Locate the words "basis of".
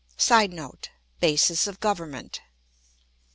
1.19-1.79